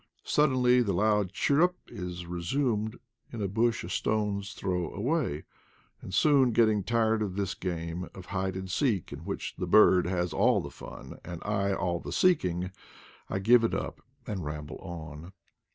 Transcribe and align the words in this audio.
Suddenly 0.23 0.81
the 0.81 0.93
loud 0.95 1.31
chirrup 1.31 1.75
is 1.85 2.25
resumed 2.25 2.97
in 3.31 3.39
a 3.39 3.47
bush 3.47 3.83
a 3.83 3.89
stone 3.89 4.41
's 4.41 4.55
throw 4.55 4.91
away; 4.95 5.43
and 6.01 6.11
soon, 6.11 6.53
getting 6.53 6.83
tired 6.83 7.21
of 7.21 7.35
this 7.35 7.53
game 7.53 8.09
of 8.15 8.25
hide 8.33 8.55
and 8.55 8.67
seek, 8.71 9.13
in 9.13 9.19
which 9.19 9.53
the 9.59 9.67
bird 9.67 10.07
has 10.07 10.33
all 10.33 10.59
the 10.59 10.71
fun 10.71 11.19
128 11.23 11.23
IDLE 11.23 11.23
DATS 11.23 11.23
IN 11.23 11.49
PATAGONIA 11.49 11.69
and 11.69 11.79
I 11.79 11.83
all 11.83 11.99
the 11.99 12.11
seeking, 12.11 12.71
I 13.29 13.37
give 13.37 13.63
it 13.63 13.75
up 13.75 14.01
and 14.25 14.43
ramble 14.43 14.77
on. 14.77 15.33